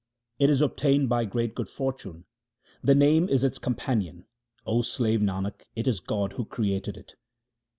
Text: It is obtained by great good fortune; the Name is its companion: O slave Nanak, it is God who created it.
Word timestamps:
It 0.39 0.49
is 0.49 0.61
obtained 0.63 1.09
by 1.09 1.25
great 1.25 1.53
good 1.53 1.69
fortune; 1.69 2.25
the 2.83 2.95
Name 2.95 3.29
is 3.29 3.43
its 3.43 3.59
companion: 3.59 4.25
O 4.65 4.81
slave 4.81 5.19
Nanak, 5.19 5.61
it 5.75 5.85
is 5.87 5.99
God 5.99 6.33
who 6.33 6.45
created 6.45 6.97
it. 6.97 7.13